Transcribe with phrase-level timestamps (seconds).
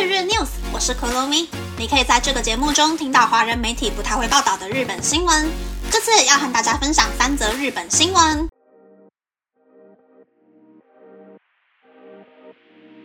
[0.00, 1.46] 日日 news，我是可罗咪。
[1.76, 5.50] 你可以在这个节目中听到华人媒体不太会报道的日本新闻。
[5.92, 8.48] 这次要和大家分享三则日本新闻。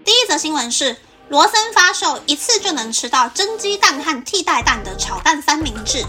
[0.05, 0.95] 第一则新闻是
[1.27, 6.02] 罗森发售一次就能吃到蒸鸡蛋和替代蛋的炒蛋三明治。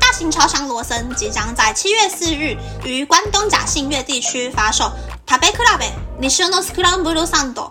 [0.00, 4.90] 大型超商罗森即将在七月四日于关东甲信越地区发售
[5.24, 5.80] Tabe Club
[6.20, 7.62] Nishono Scramble s a n d。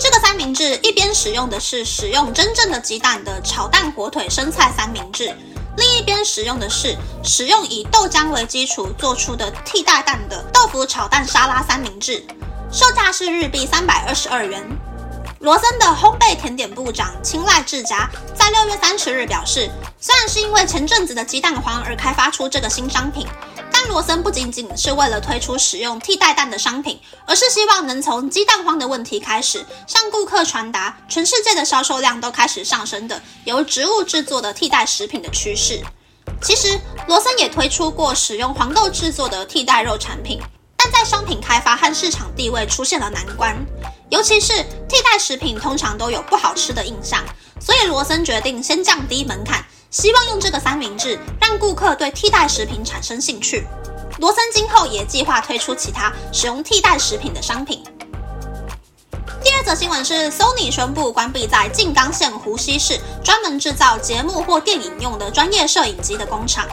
[0.00, 5.26] 这个三明治一边使用的是使用真正的鸡蛋的炒蛋火腿生菜三明治，
[5.76, 12.24] 另一边使用的是使用以豆浆为基础做出的替代蛋的豆腐炒蛋沙拉三明治，
[12.72, 14.66] 售价是日币三百二十二元。
[15.40, 23.26] 罗森的烘焙甜点部长青睐智家在六月三十日表示，虽然是因为前阵子的鸡蛋荒而开发出这个新商品，
[23.90, 35.82] 罗森不仅仅是为了推出使用替代蛋的商品，而是希望能从鸡蛋荒的问题开始，向顾客传达全世界的销售量都开始上升的由植物制作的替代食品的趋势。
[36.40, 40.40] 其实，罗森也推出过使用黄豆制作的替代肉产品，
[40.76, 43.56] 但在商品开发和市场地位出现了难关。
[44.08, 44.52] 尤其是
[44.88, 47.24] 替代食品通常都有不好吃的印象，
[47.60, 53.66] 所以罗森决定先降低门槛，希望用这个三明治让顾客对替代食品产生兴趣。
[54.18, 57.82] 罗森今后也计划推出其他使用替代食品的商品。
[59.42, 66.68] 第二则新闻是，Sony 宣布关闭在静冈县湖西市专门制造节目或电影用的专业摄影机的工厂。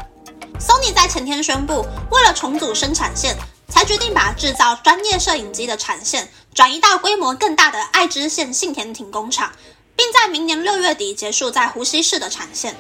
[0.60, 3.36] Sony 在前天宣布，为了重组生产线，
[3.70, 6.30] 才决定把制造专业摄影机的产线。
[6.54, 9.52] 转移到规模更大的爱知县信田町工厂，
[9.96, 12.76] 并在明年六月底结束在湖西市的产线。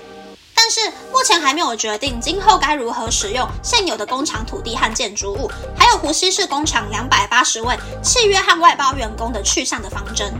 [0.59, 10.33] 但是目前还没有决定今后该如何使用现有的工厂土地和建筑物，还有湖西市工厂两百八十位契约和外包员工的去向的方针。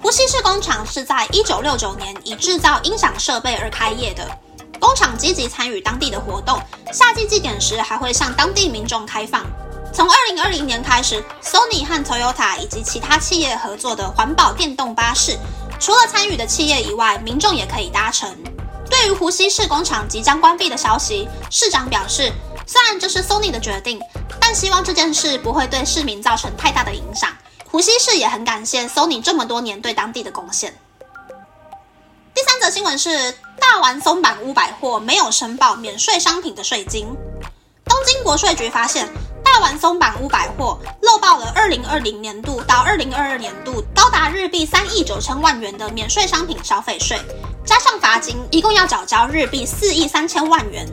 [0.00, 4.24] 湖西市工厂是在一九六九年以制造音响设备而开业的，
[4.78, 6.58] 工厂积极参与当地的活动，
[6.92, 9.44] 夏季祭典时还会向当地民众开放。
[9.92, 15.36] 从二零二零年开始，Sony 和 Toyota 以及其他企业合作的环保电动巴士，
[15.80, 18.30] 除了参与的企业以外，民众也可以搭乘。
[18.88, 22.32] 对于湖西市工厂即将关闭的消息，市长表示，
[22.66, 24.00] 虽然这是 Sony 的决定，
[24.40, 27.30] 但希望这件事不会对市民造成太大的影响。
[27.70, 30.76] 湖西市也很感谢 Sony 这么多年对当地的贡献。
[32.34, 37.06] 第三则新闻是，大丸松坂屋百货没有申报免税商品的税金。
[37.84, 39.08] 东京国税局发现。
[39.56, 47.18] 大丸松坂屋百货漏报了二零二零年度到二零二二年度高达日币三亿九千万元的免税商品消费税，
[47.66, 50.86] 加上罚金，一共要缴交日币四亿三千万元。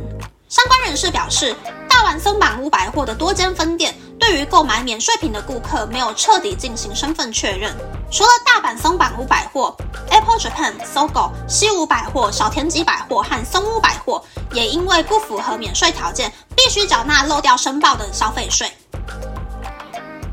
[0.49, 1.55] 相关人士表示，
[1.87, 7.75] 大丸松坂屋百货的多间分店对于购买免税品的顾客没有彻底进行身份确认。
[8.11, 9.75] 除了大阪松坂屋百货、
[10.09, 16.33] Apple Japan、Sogo、西武百货、小田急百货和松屋百货，也因为不符合免税条件。
[16.55, 18.71] 必须缴纳漏掉申报的消费税。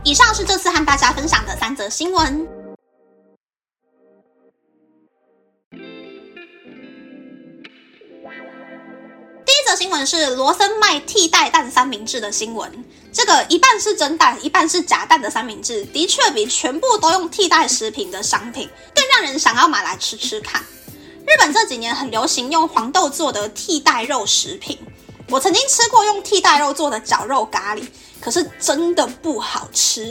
[0.05, 2.47] 以上是这次和大家分享的三则新闻。
[8.31, 12.85] 第一则新闻是罗森卖替代蛋三明治的新闻。
[13.13, 20.63] 这个一半是真蛋，一半是假蛋的三明治，的确比全部都用替代食品的商品更让人想要买来吃吃看。
[21.27, 24.79] 日本这几年很流行用黄豆做的替代肉食品。
[25.29, 27.83] 我曾经吃过用替代肉做的绞肉咖喱，
[28.21, 30.09] 可是真的不好吃。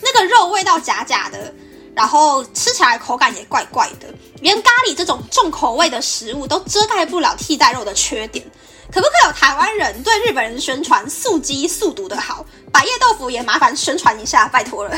[0.00, 1.52] 那个肉味道假假的，
[1.96, 4.06] 然后吃起来口感也怪怪的。
[4.42, 8.44] 连咖喱这种重口味的食物都遮盖不了替代肉的缺点。
[8.92, 12.44] 可不可以有台湾人对日本人宣传素鸡素毒的好？
[12.70, 14.96] 百叶豆腐也麻烦宣传一下，拜托了。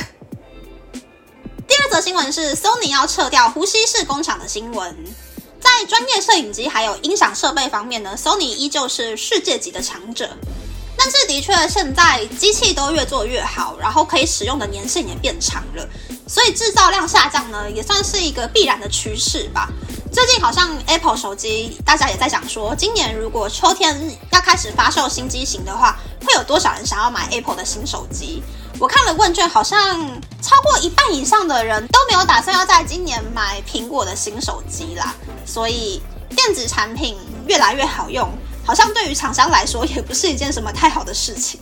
[1.66, 4.94] 第二则新闻是 Sony 要撤掉湖西市工厂的新闻。
[5.60, 10.28] 在专业摄影机还有音响设备方面呢，Sony 依旧是世界级的强者。
[10.98, 15.88] 但是的确，现在机器都越做越好，然后可以使用的年限也变长了，
[16.26, 19.70] 所以制造量下降呢，也算是一个必然的趋势吧。
[20.12, 23.96] 最近好像 Apple 手机，大家也在讲说，今年如果秋天
[24.32, 25.96] 要开始发售新机型的话，
[26.26, 28.42] 会有多少人想要买 Apple 的新手机？
[28.80, 30.00] 我看了问卷，好像
[30.42, 35.14] 超过一半以上的人都没有打算要在今年买苹果的新手机啦。
[35.46, 38.28] 所以电子产品越来越好用，
[38.68, 41.58] 好像对于厂商来说也不是一件什么太好的事情。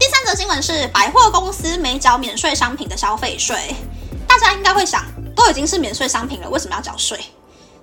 [0.00, 3.76] 第三则新闻是百货公司没缴免税商品的消费税，
[4.26, 5.04] 大家应该会想，
[5.36, 7.22] 都已经是免税商品了，为什么要缴税？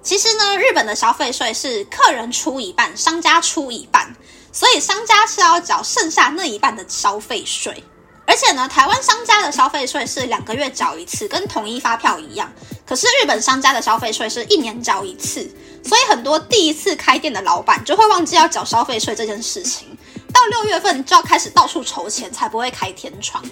[0.02, 4.16] 其实呢，日本的消费税是客人出一半，商家出一半。
[4.52, 7.84] 所以商家是要缴剩下那一半的消费税。
[8.26, 12.52] 而且呢，台湾商家的消费税是两个月缴一次，跟统一发票一样。
[12.88, 15.48] 可是日本商家的消费税是一年缴一次，
[15.86, 19.88] 所以很多第一次开店的老板就会忘记要缴消费税这件事情，
[20.34, 23.44] 到六月份就要开始到处筹钱，才不会开天窗。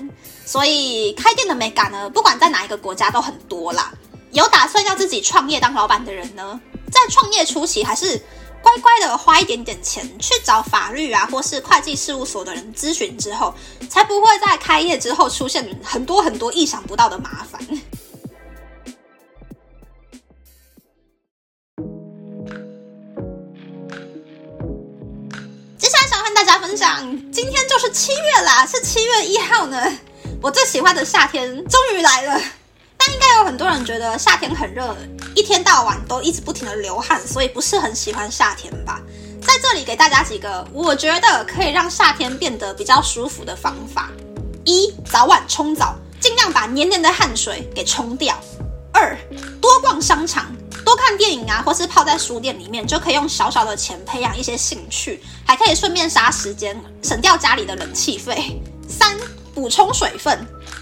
[0.46, 3.94] 所以开店的美感呢，不管在哪一个国家都很多啦。
[4.32, 6.60] 有打算要自己创业当老板的人呢，
[6.92, 8.22] 在创业初期还是。
[8.64, 13.54] 乖乖的花一点点钱去找法律啊，或是会计事务所的人咨询之后，
[13.90, 17.62] 才不会在开业之后出现很多很多意想不到的麻烦。
[26.74, 29.80] 分享，今天就是七月啦，是七月一号呢，
[30.42, 32.42] 我最喜欢的夏天终于来了。
[32.98, 34.98] 但应该有很多人觉得夏天很热。
[35.36, 39.00] 一天到晚都一直不停的流汗，所以不是很喜欢夏天吧？
[39.46, 44.10] 在这里给大家几个我觉得可以让夏天变得比较舒服的方法：
[44.66, 48.34] 一、早晚冲澡，尽量把黏黏的汗水给冲掉；
[48.92, 49.16] 二、
[49.62, 50.52] 多逛商场，
[50.84, 58.62] 多看电影啊，或是泡在书店里面，就可以用小小的钱培养一些兴趣，还可以顺便杀时间，省掉家里的冷气费。
[58.88, 59.18] 三、
[59.56, 60.38] 补充水分，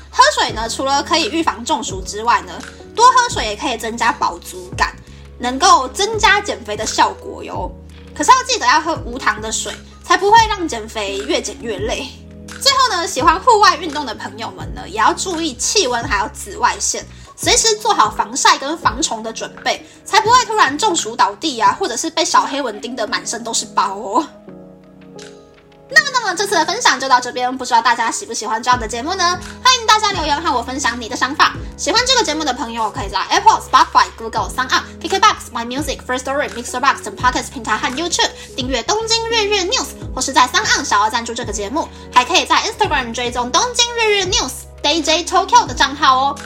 [0.09, 2.53] 喝水呢，除了可以预防中暑之外呢。
[2.93, 4.93] 多喝水也可以增加饱足感，
[5.39, 7.71] 能够增加减肥的效果哟。
[8.13, 12.09] 可是要记得要喝无糖的水，才不会让减肥越减越累。
[12.61, 17.05] 最后呢，喜欢户外运动的朋友们呢，也要注意气温还有紫外线，
[17.41, 24.27] 随时做好防晒跟防虫的准备，才不会突然中暑倒地啊，或者是被小黑蚊叮得满身都是包哦。
[25.89, 29.23] 那么，那么这次的分享就到这边，不知道大家喜不喜欢这样的节目呢？
[29.63, 31.53] 欢迎大家留言和我分享你的想法。
[31.75, 40.43] 喜欢这个节目的朋友，可以在 Apple、Spotify、Google、s o u n d KKBox、My Music、First Story、Mixer Box 等 Podcast 平台和 YouTube 订阅《东京日日 News》，或是在
[40.45, 44.51] s o u n 小额赞助这个节目，还可以在 Instagram 追踪《东京日日 News》
[44.83, 46.39] DJ Tokyo 的账号哦。